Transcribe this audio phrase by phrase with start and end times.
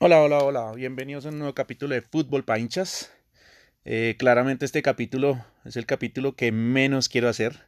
[0.00, 3.10] Hola, hola, hola, bienvenidos a un nuevo capítulo de Fútbol para.
[3.84, 7.66] Eh, claramente este capítulo es el capítulo que menos quiero hacer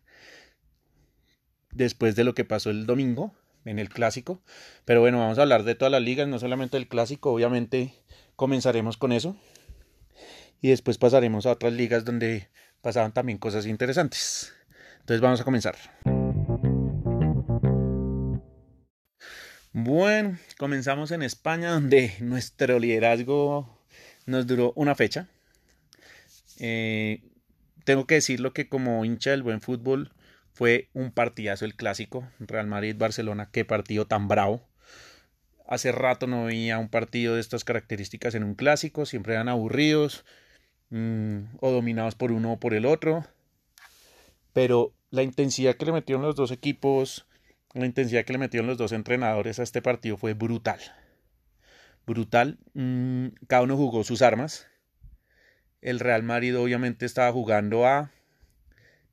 [1.72, 3.34] después de lo que pasó el domingo
[3.66, 4.42] en el clásico.
[4.86, 7.92] Pero bueno, vamos a hablar de todas las ligas, no solamente del clásico, obviamente
[8.36, 9.36] comenzaremos con eso.
[10.62, 12.48] Y después pasaremos a otras ligas donde
[12.82, 14.52] pasaban también cosas interesantes.
[15.00, 15.76] Entonces vamos a comenzar.
[19.72, 23.78] Bueno, comenzamos en España, donde nuestro liderazgo
[24.26, 25.28] nos duró una fecha.
[26.58, 27.22] Eh,
[27.84, 30.12] tengo que decirlo que como hincha del buen fútbol
[30.52, 32.28] fue un partidazo el clásico.
[32.38, 34.68] Real Madrid-Barcelona, qué partido tan bravo.
[35.66, 40.24] Hace rato no veía un partido de estas características en un clásico, siempre eran aburridos
[40.90, 43.24] mm, o dominados por uno o por el otro.
[44.52, 47.26] Pero la intensidad que le metieron los dos equipos,
[47.72, 50.80] la intensidad que le metieron los dos entrenadores a este partido fue brutal.
[52.06, 52.58] Brutal.
[52.74, 54.66] Mm, cada uno jugó sus armas.
[55.80, 58.10] El Real Madrid obviamente estaba jugando a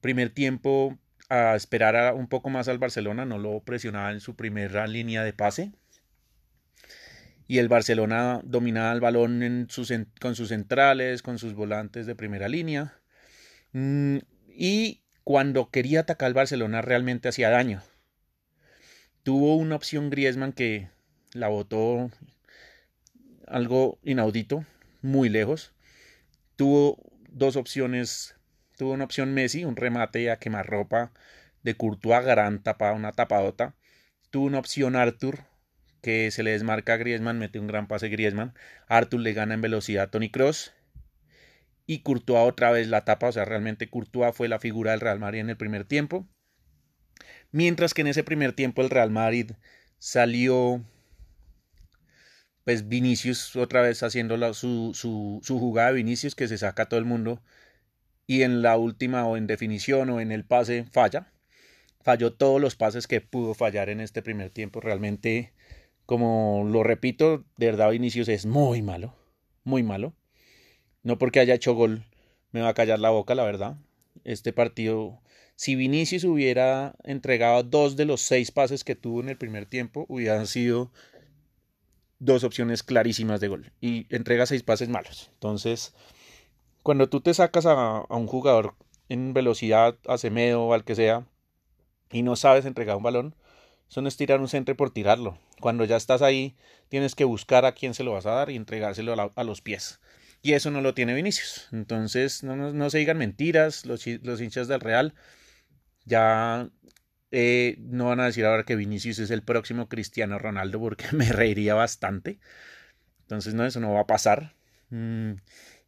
[0.01, 0.97] primer tiempo
[1.29, 5.33] a esperar un poco más al Barcelona, no lo presionaba en su primera línea de
[5.33, 5.71] pase.
[7.47, 9.67] Y el Barcelona dominaba el balón
[10.19, 12.93] con sus centrales, con sus volantes de primera línea.
[13.71, 14.17] Mm,
[14.49, 17.81] y cuando quería atacar al Barcelona realmente hacía daño.
[19.23, 20.89] Tuvo una opción Griezmann que
[21.33, 22.09] la votó
[23.47, 24.65] algo inaudito,
[25.01, 25.73] muy lejos.
[26.55, 26.97] Tuvo
[27.29, 28.35] dos opciones.
[28.77, 31.11] Tuvo una opción Messi, un remate a quemarropa
[31.63, 33.75] de Courtois, gran tapa, una tapadota.
[34.29, 35.39] Tuvo una opción Arthur,
[36.01, 38.53] que se le desmarca a Griezmann, mete un gran pase Griezmann.
[38.87, 40.73] Arthur le gana en velocidad a Tony Cross.
[41.85, 45.19] Y Courtois otra vez la tapa, o sea, realmente Courtois fue la figura del Real
[45.19, 46.27] Madrid en el primer tiempo.
[47.51, 49.51] Mientras que en ese primer tiempo el Real Madrid
[49.99, 50.83] salió
[52.63, 56.89] pues Vinicius otra vez haciendo su, su, su, jugada de Vinicius que se saca a
[56.89, 57.41] todo el mundo
[58.27, 61.31] y en la última o en definición o en el pase falla.
[62.01, 64.81] Falló todos los pases que pudo fallar en este primer tiempo.
[64.81, 65.53] Realmente,
[66.07, 69.13] como lo repito, de verdad Vinicius es muy malo,
[69.63, 70.15] muy malo.
[71.03, 72.03] No porque haya hecho gol
[72.51, 73.77] me va a callar la boca, la verdad.
[74.23, 75.21] Este partido
[75.57, 80.05] si Vinicius hubiera entregado dos de los seis pases que tuvo en el primer tiempo,
[80.07, 80.91] hubieran sido
[82.19, 83.71] dos opciones clarísimas de gol.
[83.81, 85.31] Y entrega seis pases malos.
[85.33, 85.95] Entonces,
[86.83, 88.75] cuando tú te sacas a, un jugador
[89.09, 91.25] en velocidad, a Semedo o al que sea,
[92.11, 93.35] y no sabes entregar un balón,
[93.89, 95.39] eso no es tirar un centro por tirarlo.
[95.59, 96.55] Cuando ya estás ahí,
[96.89, 99.99] tienes que buscar a quién se lo vas a dar y entregárselo a, los pies.
[100.41, 101.67] Y eso no lo tiene Vinicius.
[101.71, 105.13] Entonces, no, no, se digan mentiras los, los hinchas del Real
[106.07, 106.69] ya
[107.31, 111.31] eh, no van a decir ahora que Vinicius es el próximo Cristiano Ronaldo porque me
[111.31, 112.39] reiría bastante.
[113.21, 114.55] Entonces, no, eso no va a pasar.
[114.89, 115.33] Mm,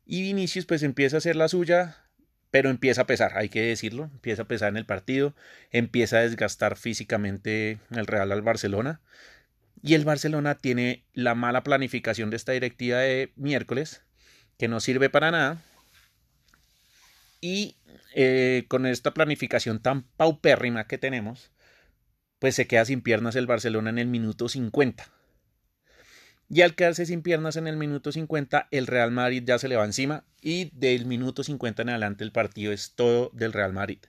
[0.06, 1.98] y Vinicius pues empieza a hacer la suya,
[2.52, 5.36] pero empieza a pesar, hay que decirlo, empieza a pesar en el partido,
[5.72, 9.02] empieza a desgastar físicamente el Real al Barcelona.
[9.82, 14.02] Y el Barcelona tiene la mala planificación de esta directiva de miércoles,
[14.58, 15.62] que no sirve para nada.
[17.40, 17.78] Y
[18.16, 21.52] eh, con esta planificación tan paupérrima que tenemos,
[22.40, 25.19] pues se queda sin piernas el Barcelona en el minuto 50.
[26.50, 29.76] Y al quedarse sin piernas en el minuto 50, el Real Madrid ya se le
[29.76, 34.00] va encima y del minuto 50 en adelante el partido es todo del Real Madrid.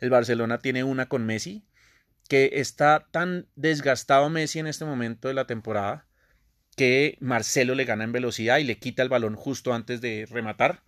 [0.00, 1.64] El Barcelona tiene una con Messi,
[2.28, 6.06] que está tan desgastado Messi en este momento de la temporada
[6.76, 10.82] que Marcelo le gana en velocidad y le quita el balón justo antes de rematar.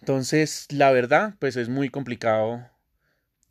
[0.00, 2.68] Entonces, la verdad, pues es muy complicado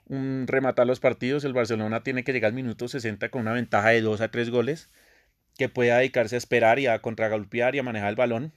[0.07, 1.43] rematar los partidos.
[1.43, 4.49] El Barcelona tiene que llegar al minuto 60 con una ventaja de 2 a 3
[4.49, 4.89] goles,
[5.59, 8.53] que pueda dedicarse a esperar y a contragolpear y a manejar el balón.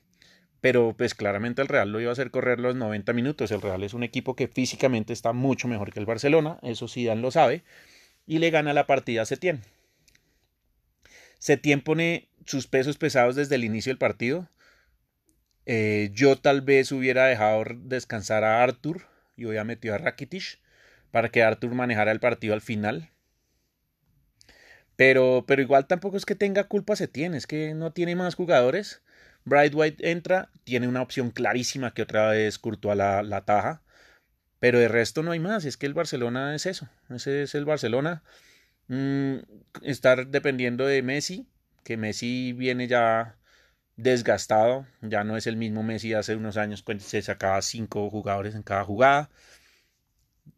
[0.63, 3.51] Pero pues claramente el Real lo iba a hacer correr los 90 minutos.
[3.51, 7.21] El Real es un equipo que físicamente está mucho mejor que el Barcelona, eso Dan
[7.21, 7.63] lo sabe,
[8.27, 9.61] y le gana la partida a Setién.
[11.39, 14.49] Setién pone sus pesos pesados desde el inicio del partido
[15.67, 19.03] eh, yo tal vez hubiera dejado descansar a Arthur
[19.37, 20.59] y hubiera metido a Rakitic
[21.11, 23.11] para que Arthur manejara el partido al final.
[24.97, 28.35] Pero, pero igual tampoco es que tenga culpa se tiene, es que no tiene más
[28.35, 29.03] jugadores.
[29.45, 33.83] Bright White entra, tiene una opción clarísima que otra vez curtó la, la taja.
[34.61, 37.65] Pero de resto no hay más, es que el Barcelona es eso, ese es el
[37.65, 38.23] Barcelona.
[38.89, 39.39] Mm,
[39.83, 41.49] estar dependiendo de Messi,
[41.85, 43.39] que Messi viene ya
[43.97, 48.63] desgastado, ya no es el mismo Messi hace unos años se sacaba cinco jugadores en
[48.63, 49.31] cada jugada.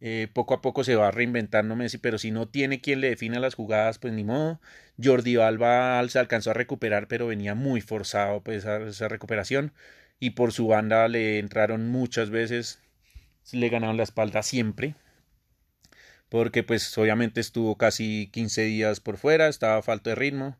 [0.01, 3.39] Eh, poco a poco se va reinventando Messi, pero si no tiene quien le defina
[3.39, 4.59] las jugadas, pues ni modo.
[5.01, 9.73] Jordi Alba se alcanzó a recuperar, pero venía muy forzado pues, a esa recuperación.
[10.19, 12.81] Y por su banda le entraron muchas veces,
[13.51, 14.95] le ganaron la espalda siempre.
[16.29, 20.57] Porque pues obviamente estuvo casi 15 días por fuera, estaba falto de ritmo.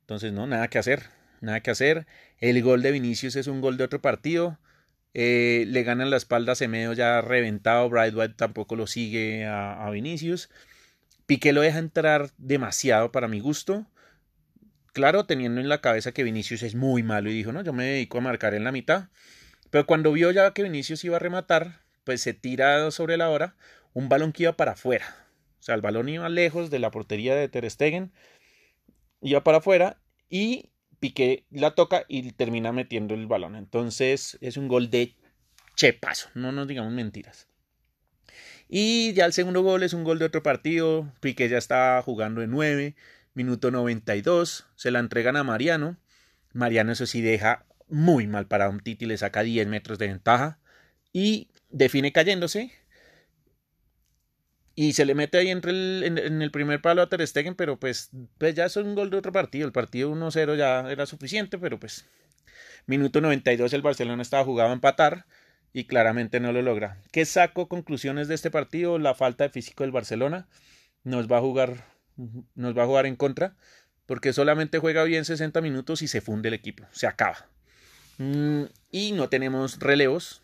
[0.00, 1.04] Entonces no, nada que hacer,
[1.40, 2.06] nada que hacer.
[2.38, 4.58] El gol de Vinicius es un gol de otro partido.
[5.14, 7.88] Eh, le ganan la espalda a Semedo ya reventado.
[7.88, 10.50] White tampoco lo sigue a, Vinicius.
[11.26, 13.86] Piqué lo deja entrar demasiado para mi gusto.
[14.92, 17.84] Claro, teniendo en la cabeza que Vinicius es muy malo y dijo, no, yo me
[17.84, 19.08] dedico a marcar en la mitad.
[19.70, 23.56] Pero cuando vio ya que Vinicius iba a rematar, pues se tira sobre la hora
[23.94, 25.06] un balón que iba para afuera.
[25.60, 28.12] O sea, el balón iba lejos de la portería de Ter Stegen,
[29.20, 30.71] iba para afuera y
[31.02, 33.56] Piqué la toca y termina metiendo el balón.
[33.56, 35.16] Entonces es un gol de
[35.74, 37.48] chepazo, no nos digamos mentiras.
[38.68, 41.12] Y ya el segundo gol es un gol de otro partido.
[41.18, 42.94] Piqué ya está jugando de 9,
[43.34, 44.68] minuto 92.
[44.76, 45.96] Se la entregan a Mariano.
[46.52, 50.60] Mariano, eso sí, deja muy mal para un Titi, le saca 10 metros de ventaja
[51.12, 52.70] y define cayéndose
[54.74, 57.78] y se le mete ahí entre el, en, el primer palo a Ter Stegen, pero
[57.78, 59.66] pues, pues ya es un gol de otro partido.
[59.66, 62.06] El partido 1-0 ya era suficiente, pero pues
[62.86, 65.26] minuto 92 el Barcelona estaba jugado a empatar
[65.72, 66.98] y claramente no lo logra.
[67.12, 68.98] ¿Qué saco conclusiones de este partido?
[68.98, 70.48] La falta de físico del Barcelona
[71.04, 71.92] nos va a jugar
[72.54, 73.56] nos va a jugar en contra
[74.06, 77.46] porque solamente juega bien 60 minutos y se funde el equipo, se acaba.
[78.18, 80.41] Mm, y no tenemos relevos,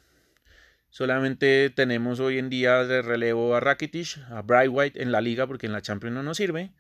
[0.91, 5.47] Solamente tenemos hoy en día de relevo a Rakitic, a Bright White en la liga
[5.47, 6.73] porque en la Champions no nos sirve,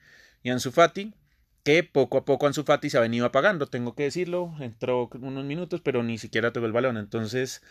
[0.43, 1.15] y Ansu Fati,
[1.63, 5.45] que poco a poco Ansu Fati se ha venido apagando, tengo que decirlo, entró unos
[5.45, 7.63] minutos pero ni siquiera tocó el balón, entonces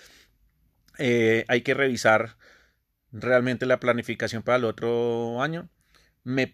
[1.00, 2.38] eh, hay que revisar
[3.12, 5.70] realmente la planificación para el otro año.
[6.24, 6.50] Me,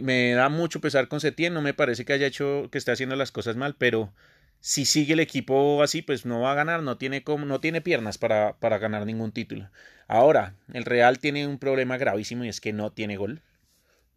[0.00, 3.14] me, da mucho pesar con Setien, no me parece que haya hecho, que esté haciendo
[3.14, 4.14] las cosas mal, pero
[4.60, 7.80] si sigue el equipo así, pues no va a ganar, no tiene, como, no tiene
[7.80, 9.70] piernas para, para ganar ningún título.
[10.08, 13.42] Ahora, el Real tiene un problema gravísimo y es que no tiene gol.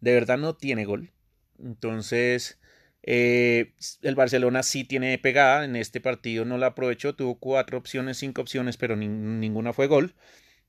[0.00, 1.10] De verdad no tiene gol.
[1.58, 2.58] Entonces,
[3.02, 3.72] eh,
[4.02, 5.64] el Barcelona sí tiene pegada.
[5.64, 7.14] En este partido no la aprovechó.
[7.14, 10.14] Tuvo cuatro opciones, cinco opciones, pero ninguna fue gol.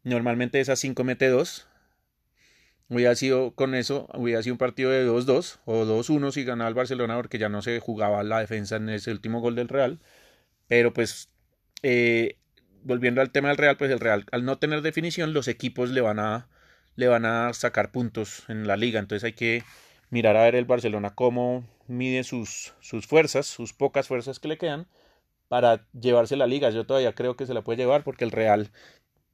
[0.04, 1.68] Normalmente esas cinco mete dos.
[2.90, 6.76] Hubiera sido con eso, hubiera sido un partido de 2-2 o 2-1 si ganaba el
[6.76, 10.00] Barcelona porque ya no se jugaba la defensa en ese último gol del Real.
[10.68, 11.30] Pero pues,
[11.82, 12.38] eh,
[12.84, 16.02] volviendo al tema del Real, pues el Real al no tener definición, los equipos le
[16.02, 16.50] van a,
[16.96, 19.00] le van a sacar puntos en la liga.
[19.00, 19.64] Entonces hay que
[20.10, 24.58] mirar a ver el Barcelona cómo mide sus, sus fuerzas, sus pocas fuerzas que le
[24.58, 24.88] quedan
[25.48, 26.70] para llevarse la liga.
[26.70, 28.72] Yo todavía creo que se la puede llevar porque el Real,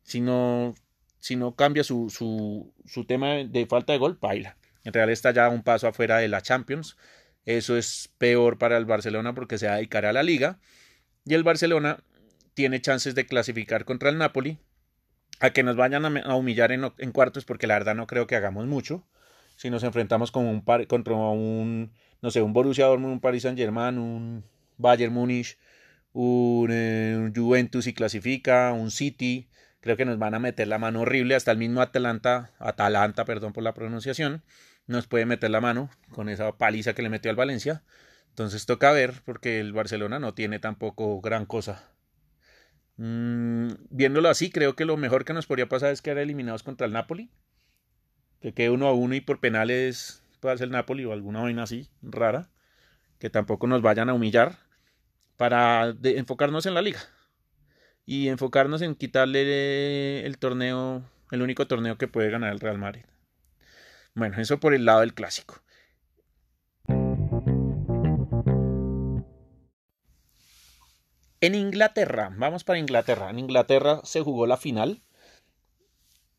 [0.03, 0.75] si no
[1.19, 4.57] si no cambia su, su, su tema de falta de gol, baila.
[4.83, 6.97] En realidad está ya un paso afuera de la Champions.
[7.45, 10.59] Eso es peor para el Barcelona porque se va a dedicar a la liga.
[11.25, 12.03] Y el Barcelona
[12.53, 14.57] tiene chances de clasificar contra el Napoli.
[15.41, 18.65] A que nos vayan a, humillar en, cuartos porque la verdad no creo que hagamos
[18.67, 19.05] mucho.
[19.55, 23.57] Si nos enfrentamos con un contra un, no sé, un Borussia Dortmund, un Paris Saint
[23.57, 24.43] Germain, un
[24.77, 25.57] Bayern Múnich,
[26.11, 29.47] un, eh, un Juventus y clasifica, un City,
[29.81, 33.53] creo que nos van a meter la mano horrible, hasta el mismo Atalanta, Atalanta, perdón
[33.53, 34.43] por la pronunciación,
[34.87, 37.83] nos puede meter la mano con esa paliza que le metió al Valencia.
[38.29, 41.91] Entonces toca ver, porque el Barcelona no tiene tampoco gran cosa.
[42.97, 46.87] Mm, viéndolo así, creo que lo mejor que nos podría pasar es quedar eliminados contra
[46.87, 47.31] el Napoli.
[48.41, 51.63] Que quede uno a uno y por penales pueda ser el Napoli o alguna vaina
[51.63, 52.49] así, rara.
[53.19, 54.57] Que tampoco nos vayan a humillar
[55.37, 56.99] para enfocarnos en la liga
[58.09, 63.03] y enfocarnos en quitarle el torneo, el único torneo que puede ganar el Real Madrid.
[64.15, 65.61] Bueno, eso por el lado del clásico.
[71.39, 73.29] En Inglaterra, vamos para Inglaterra.
[73.29, 75.03] En Inglaterra se jugó la final,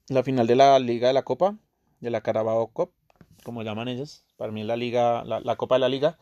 [0.08, 1.56] la final de la Liga de la Copa,
[2.00, 2.92] de la Carabao Cup,
[3.44, 4.24] como llaman ellos.
[4.36, 6.18] Para mí la Liga, la, Copa de la Liga,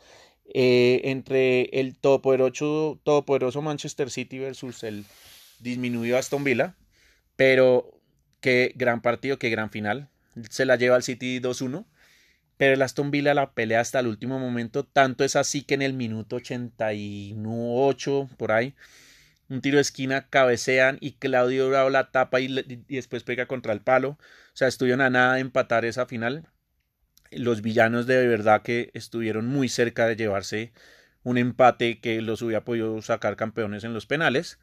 [0.53, 5.07] eh, entre el todopoderoso, todopoderoso Manchester City versus el
[5.61, 6.77] disminuyó Aston Villa,
[7.37, 8.01] pero
[8.41, 10.09] qué gran partido, qué gran final.
[10.51, 11.87] Se la lleva al City 2-1,
[12.57, 14.85] pero el Aston Villa la pelea hasta el último momento.
[14.85, 18.75] Tanto es así que en el minuto 88, por ahí,
[19.49, 22.49] un tiro de esquina, cabecean y Claudio Bravo la tapa y,
[22.89, 24.11] después pega contra el palo.
[24.11, 24.19] O
[24.55, 26.49] sea, estuvieron a nada de empatar esa final.
[27.31, 30.73] Los villanos de verdad que estuvieron muy cerca de llevarse
[31.23, 34.59] un empate que los hubiera podido sacar campeones en los penales,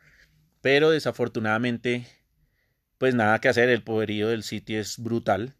[0.66, 2.08] pero desafortunadamente,
[2.98, 5.54] pues nada que hacer, el poderío del City es brutal.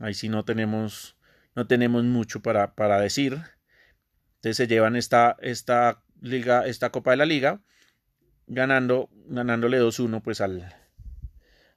[0.00, 1.16] Ahí sí no tenemos,
[1.54, 3.38] no tenemos mucho para, para decir.
[4.34, 7.62] Entonces se llevan esta, esta liga, esta Copa de la Liga,
[8.48, 10.74] ganando, ganándole 2-1 pues al,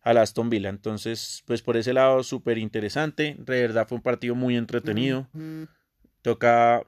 [0.02, 0.70] al Aston Villa.
[0.70, 3.36] Entonces, pues por ese lado, súper interesante.
[3.38, 5.30] De verdad fue un partido muy entretenido.
[6.22, 6.86] Toca,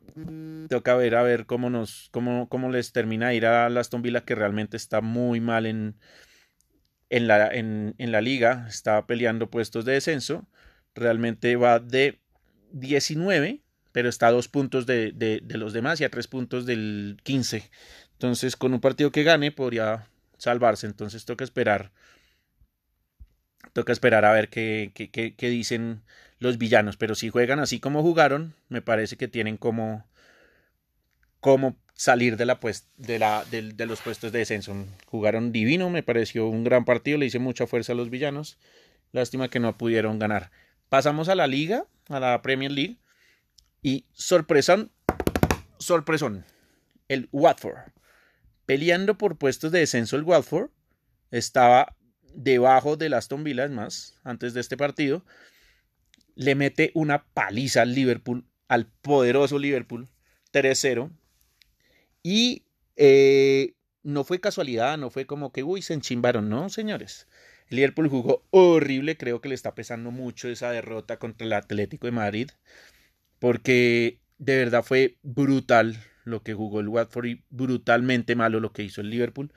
[0.70, 4.36] toca ver a ver cómo nos, cómo, cómo les termina ir a Aston Villa, que
[4.36, 5.96] realmente está muy mal en,
[7.10, 8.66] en, la, en, en la liga.
[8.70, 10.48] Está peleando puestos de descenso.
[10.94, 12.22] Realmente va de
[12.72, 16.66] 19, pero está a dos puntos de, de, de los demás y a tres puntos
[16.66, 17.72] del 15.
[18.14, 20.86] Entonces, con un partido que gane, podría salvarse.
[20.86, 21.92] Entonces, toca esperar
[23.74, 26.04] Toca esperar a ver qué, qué, qué, dicen
[26.44, 26.98] los villanos.
[26.98, 30.06] Pero si juegan así como jugaron, me parece que tienen como,
[31.40, 34.76] como salir de, la, pues, de, la, de, los puestos de descenso.
[35.08, 38.60] Jugaron divino, me pareció un gran partido, le hice mucha fuerza a los villanos.
[39.12, 40.52] Lástima que no pudieron ganar.
[40.90, 42.98] Pasamos a la liga, a la Premier League.
[43.82, 44.92] Y sorpresón,
[45.80, 46.46] sorpresón,
[47.08, 47.78] el Watford.
[48.66, 50.70] Peleando por puestos de descenso el Watford
[51.32, 51.96] estaba
[52.34, 55.26] debajo del Aston Villa, más, antes de este partido,
[56.36, 60.10] le mete una paliza al Liverpool, al poderoso Liverpool,
[60.52, 61.12] 3-0.
[62.24, 62.64] Y
[62.96, 63.74] eh,
[64.04, 67.28] no fue casualidad, no fue como que, uy, se enchimbaron, no, señores.
[67.68, 72.08] El Liverpool jugó horrible, creo que le está pesando mucho esa derrota contra el Atlético
[72.08, 72.50] de Madrid,
[73.40, 78.84] porque de verdad fue brutal lo que jugó el Watford y brutalmente malo lo que
[78.84, 79.52] hizo el Liverpool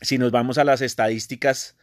[0.00, 1.76] si nos vamos a las estadísticas,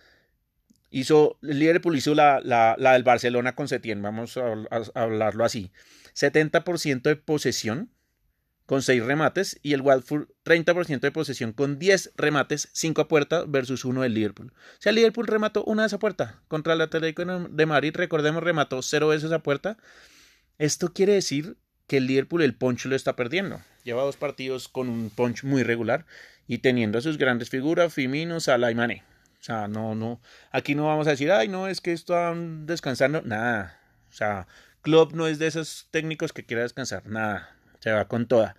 [0.90, 4.54] hizo, el Liverpool hizo la, la, la del Barcelona con Setién, vamos a,
[4.96, 5.72] hablarlo así.
[6.16, 7.92] 70% de posesión
[8.66, 13.46] con 6 remates y el Watford 30% de posesión con 10 remates, 5 a puerta
[13.48, 14.52] versus 1 del Liverpool.
[14.52, 18.82] O sea, Liverpool remató una de esa puerta contra el Atlético de Madrid, recordemos, remató
[18.82, 19.78] 0 veces a puerta.
[20.58, 23.62] Esto quiere decir que el Liverpool el punch lo está perdiendo.
[23.84, 26.06] Lleva dos partidos con un punch muy regular
[26.46, 29.04] y teniendo a sus grandes figuras, Firmino, Salah y Mané.
[29.48, 30.20] Sea, no, no,
[30.52, 33.80] aquí no vamos a decir, ay, no, es que están descansando, nada.
[34.10, 34.46] O sea,
[34.82, 37.56] Klopp no es de esos técnicos que quiera descansar, nada.
[37.80, 38.58] Se va con toda.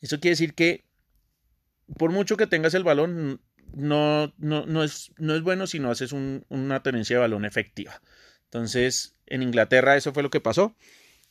[0.00, 0.86] Eso quiere decir que
[1.98, 3.42] por mucho que tengas el balón,
[3.74, 7.44] no, no, no, es, no es bueno si no haces un, una tenencia de balón
[7.44, 8.00] efectiva.
[8.44, 10.74] Entonces, en Inglaterra eso fue lo que pasó.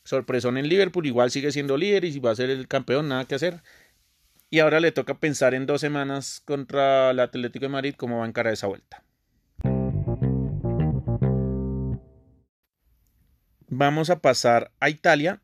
[0.04, 3.24] Sorpresón en Liverpool, igual sigue siendo líder y si va a ser el campeón, nada
[3.24, 3.64] que hacer.
[4.48, 8.24] Y ahora le toca pensar en dos semanas contra el Atlético de Madrid cómo va
[8.24, 9.02] a encarar esa vuelta.
[13.68, 15.42] Vamos a pasar a Italia.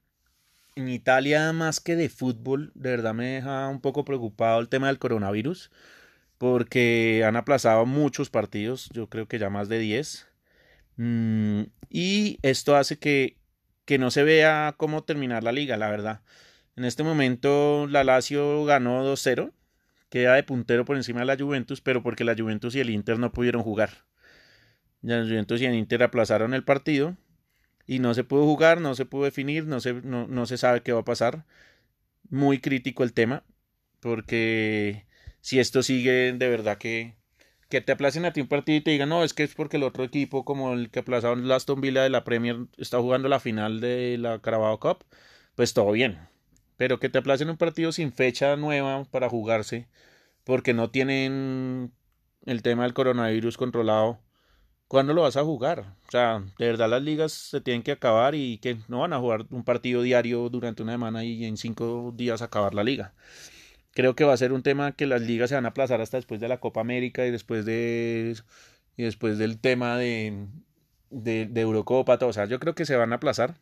[0.77, 4.87] En Italia, más que de fútbol, de verdad me deja un poco preocupado el tema
[4.87, 5.71] del coronavirus,
[6.39, 10.29] porque han aplazado muchos partidos, yo creo que ya más de 10.
[10.97, 13.37] Mm, y esto hace que,
[13.85, 16.23] que no se vea cómo terminar la liga, la verdad.
[16.77, 19.53] En este momento la Lazio ganó 2-0,
[20.09, 23.19] queda de puntero por encima de la Juventus, pero porque la Juventus y el Inter
[23.19, 24.05] no pudieron jugar.
[25.03, 27.17] La Juventus y el Inter aplazaron el partido
[27.87, 30.83] y no se pudo jugar, no se pudo definir, no se, no, no se sabe
[30.83, 31.45] qué va a pasar.
[32.31, 33.45] Muy crítico el tema,
[34.01, 35.07] porque
[35.41, 37.17] si esto sigue de verdad que,
[37.69, 39.77] que te aplacen a ti un partido y te digan, no, es que es porque
[39.77, 43.29] el otro equipo, como el que aplazaron el Aston Villa de la Premier, está jugando
[43.29, 45.05] la final de la Carabao Cup,
[45.55, 46.32] pues todo bien.
[46.83, 49.87] Pero que te aplacen un partido sin fecha nueva para jugarse,
[50.43, 51.93] porque no tienen
[52.45, 54.19] el tema del coronavirus controlado,
[54.89, 55.95] ¿cuándo lo vas a jugar?
[56.09, 59.21] O sea, de verdad las ligas se tienen que acabar y que no van a
[59.21, 63.15] jugar un partido diario durante una semana y en cinco días acabar la liga.
[63.93, 66.17] Creo que va a ser un tema que las ligas se van a aplazar hasta
[66.17, 68.37] después de la Copa América y después de
[68.97, 70.49] y después del tema de,
[71.11, 72.31] de, de Eurocopa, todo.
[72.31, 73.55] O sea, yo creo que se van a aplazar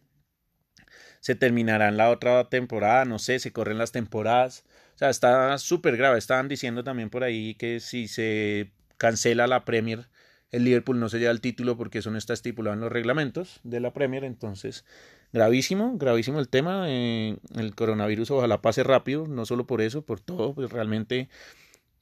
[1.20, 4.64] se terminará en la otra temporada, no sé, se corren las temporadas.
[4.94, 6.18] O sea, está súper grave.
[6.18, 10.08] Estaban diciendo también por ahí que si se cancela la Premier,
[10.50, 13.60] el Liverpool no se lleva el título porque eso no está estipulado en los reglamentos
[13.62, 14.24] de la Premier.
[14.24, 14.84] Entonces,
[15.32, 16.86] gravísimo, gravísimo el tema.
[16.88, 20.54] Eh, el coronavirus ojalá pase rápido, no solo por eso, por todo.
[20.54, 21.28] Pues realmente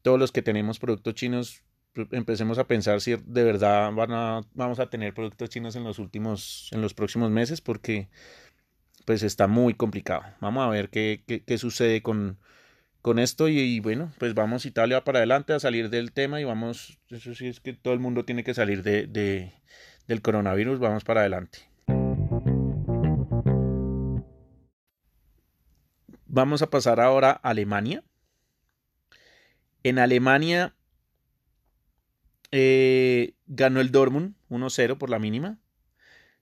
[0.02, 1.62] todos los que tenemos productos chinos
[2.12, 5.98] empecemos a pensar si de verdad van a, vamos a tener productos chinos en los
[5.98, 8.08] últimos, en los próximos meses, porque
[9.08, 10.22] pues está muy complicado.
[10.38, 12.36] Vamos a ver qué, qué, sucede con,
[13.00, 16.98] con esto y, bueno, pues vamos Italia para adelante a salir del tema y vamos,
[17.08, 19.54] eso sí es que todo el mundo tiene que salir de, de
[20.08, 21.60] del coronavirus, vamos para adelante.
[26.26, 28.04] Vamos a pasar ahora a Alemania.
[29.84, 30.76] En Alemania
[32.50, 35.58] eh, ganó el Dortmund 1-0 por la mínima.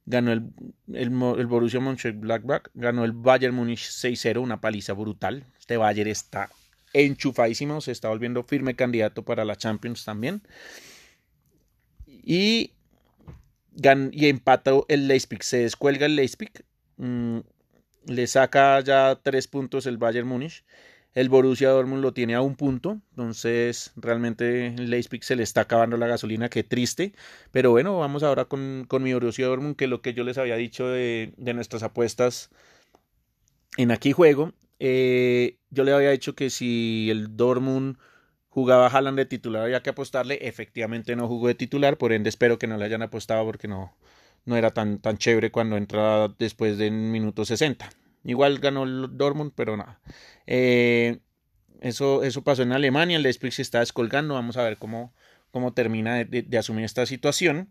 [0.06, 0.44] Ganó el,
[0.92, 2.68] el, el Borussia Mönchengladbach.
[2.75, 5.44] Ganó el Bayern Múnich 6-0, una paliza brutal.
[5.58, 6.48] Este Bayern está
[6.92, 10.42] enchufadísimo, se está volviendo firme candidato para la Champions también.
[12.06, 12.72] Y,
[14.12, 16.50] y empató el Leipzig, se descuelga el Leipzig,
[16.96, 17.38] mm,
[18.06, 20.64] le saca ya tres puntos el Bayern Múnich.
[21.16, 25.96] El Borussia Dortmund lo tiene a un punto, entonces realmente Leipzig se le está acabando
[25.96, 27.14] la gasolina, qué triste.
[27.50, 30.56] Pero bueno, vamos ahora con, con mi Borussia Dortmund, que lo que yo les había
[30.56, 32.50] dicho de, de nuestras apuestas
[33.76, 37.96] en aquí juego eh, yo le había dicho que si el Dortmund
[38.49, 40.38] jugaba Haaland de titular había que apostarle.
[40.42, 43.96] Efectivamente no jugó de titular, por ende espero que no le hayan apostado porque no,
[44.44, 47.88] no era tan, tan chévere cuando entra después de minuto 60.
[48.26, 50.00] Igual ganó el Dortmund, pero nada.
[50.47, 51.21] Eh,
[51.80, 55.14] eso, eso pasó en Alemania, el Leipzig se está descolgando, vamos a ver cómo,
[55.50, 57.71] cómo termina de, de, asumir esta situación.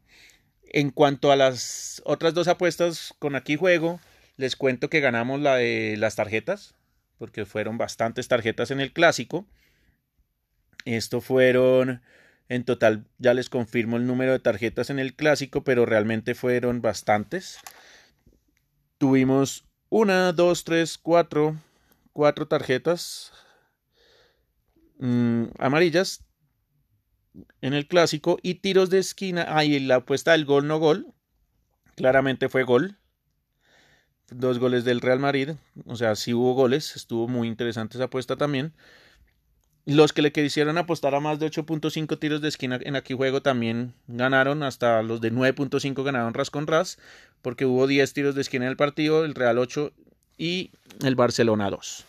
[0.63, 3.99] En cuanto a las otras dos apuestas con aquí juego,
[4.37, 6.75] les cuento que ganamos la de las tarjetas
[7.17, 9.45] porque fueron bastantes tarjetas en el clásico.
[10.85, 12.01] Esto fueron,
[12.49, 16.81] en total, ya les confirmo el número de tarjetas en el clásico, pero realmente fueron
[16.81, 17.59] bastantes.
[18.97, 19.64] Tuvimos
[19.97, 21.55] una, dos, tres, cuatro,
[22.11, 23.31] cuatro tarjetas
[24.99, 26.25] mmm, amarillas
[27.61, 29.45] en el clásico y tiros de esquina.
[29.47, 31.13] Ahí la apuesta del gol no gol.
[31.95, 32.97] Claramente fue gol
[34.29, 35.51] dos goles del Real Madrid,
[35.85, 38.73] o sea, sí hubo goles, estuvo muy interesante esa apuesta también.
[39.85, 43.43] Los que le quisieron apostar a más de 8.5 tiros de esquina en aquí juego
[43.43, 46.97] también ganaron, hasta los de 9.5 ganaron ras con ras,
[47.43, 49.93] porque hubo 10 tiros de esquina en el partido, el Real 8
[50.39, 50.71] y
[51.03, 52.05] el Barcelona 2.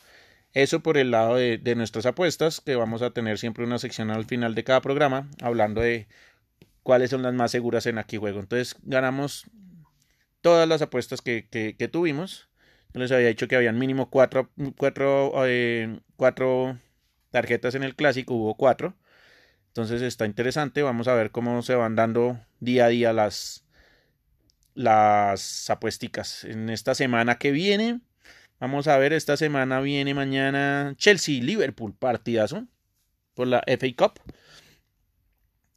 [0.54, 4.24] Eso por el lado de, nuestras apuestas, que vamos a tener siempre una sección al
[4.24, 6.08] final de cada programa, hablando de
[6.82, 8.40] cuáles son las más seguras en aquí juego.
[8.40, 9.44] Entonces ganamos
[10.40, 12.48] todas las apuestas que, que, tuvimos.
[12.94, 16.78] Yo les había dicho que habían mínimo cuatro, cuatro, eh, cuatro
[17.36, 18.96] tarjetas en el clásico, hubo cuatro.
[19.66, 20.82] Entonces está interesante.
[20.82, 23.66] Vamos a ver cómo se van dando día a día las,
[24.72, 26.44] las apuesticas.
[26.44, 28.00] En esta semana que viene,
[28.58, 32.66] vamos a ver, esta semana viene mañana Chelsea-Liverpool, partidazo
[33.34, 34.18] por la FA Cup.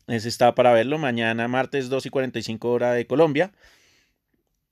[0.07, 3.51] Ese está para verlo mañana, martes 2 y 45 hora de Colombia.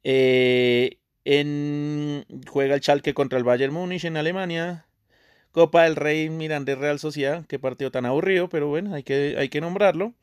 [0.03, 4.86] Eh, en, juega el Schalke contra el Bayern Múnich en Alemania.
[5.51, 7.45] Copa del Rey Miranda Real Sociedad.
[7.47, 10.13] Qué partido tan aburrido, pero bueno, hay que, hay que nombrarlo.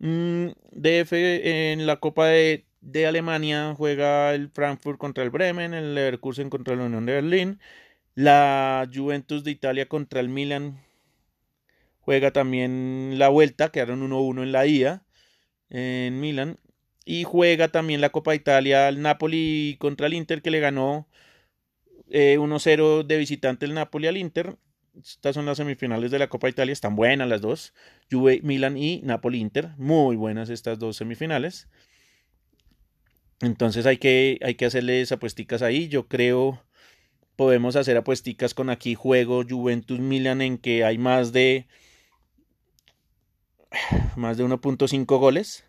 [0.00, 5.94] Mm, DF en la Copa de, de, Alemania juega el Frankfurt contra el Bremen, el
[5.94, 7.60] Leverkusen contra la Unión de Berlín.
[8.14, 10.80] La Juventus de Italia contra el Milan
[12.00, 15.04] juega también la vuelta, quedaron 1-1 en la ida
[15.70, 16.58] en Milan.
[17.04, 21.08] Y juega también la Copa Italia al Napoli contra el Inter, que le ganó
[22.10, 24.56] 1-0 eh, de visitante el Napoli al Inter.
[24.98, 27.74] Estas son las semifinales de la Copa Italia, están buenas las dos.
[28.10, 29.70] Juve, Milan y Napoli Inter.
[29.76, 31.68] Muy buenas estas dos semifinales.
[33.40, 35.88] Entonces hay que, hay que hacerles apuesticas ahí.
[35.88, 36.64] Yo creo
[37.36, 41.68] podemos hacer apuesticas con aquí juego Juventus Milan en que hay más de
[44.16, 45.64] más de 1.5 goles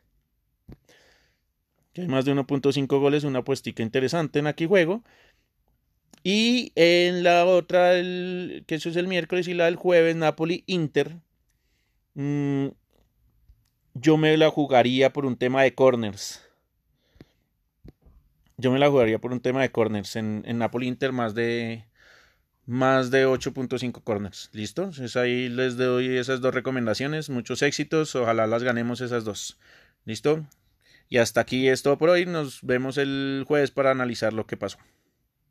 [1.94, 5.04] que hay más de 1.5 goles, una apuestica interesante en aquí juego.
[6.24, 11.18] Y en la otra, que eso es el miércoles y la del jueves, Napoli-Inter.
[12.16, 12.68] Mm,
[13.94, 16.46] yo me la jugaría por un tema de corners.
[18.58, 20.16] Yo me la jugaría por un tema de corners.
[20.16, 21.86] En, en Napoli-Inter más de
[22.66, 24.50] más de 8.5 corners.
[24.54, 24.84] ¿Listo?
[24.84, 27.30] Entonces ahí les doy esas dos recomendaciones.
[27.30, 28.16] Muchos éxitos.
[28.16, 29.58] Ojalá las ganemos esas dos.
[30.06, 30.46] ¿Listo?
[31.10, 32.26] Y hasta aquí es todo por hoy.
[32.28, 34.78] Nos vemos el jueves para analizar lo que pasó.